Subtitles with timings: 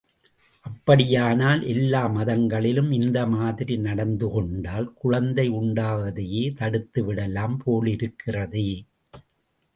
[0.65, 8.69] அப்படியானால் எல்லா மாதங்களிலும் இந்த மாதிரி நடந்து கொண்டால் குழந்தை உண்டாவதையே தடுத்து விடலாம் போலிருக்கிறதே.